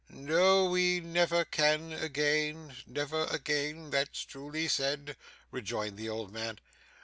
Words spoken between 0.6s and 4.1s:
we never can again never again